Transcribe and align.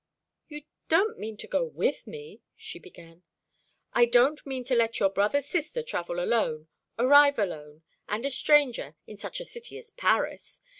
"You 0.47 0.63
don't 0.89 1.19
mean 1.19 1.37
to 1.37 1.47
go 1.47 1.63
with 1.63 2.07
me?" 2.07 2.41
she 2.55 2.79
began. 2.79 3.21
"I 3.93 4.05
don't 4.07 4.43
mean 4.47 4.63
to 4.63 4.75
let 4.75 4.99
your 4.99 5.11
brother's 5.11 5.45
sister 5.45 5.83
travel 5.83 6.19
alone, 6.19 6.69
arrive 6.97 7.37
alone, 7.37 7.83
and 8.09 8.25
a 8.25 8.31
stranger, 8.31 8.95
in 9.05 9.17
such 9.17 9.39
a 9.39 9.45
city 9.45 9.77
as 9.77 9.91
Paris. 9.91 10.63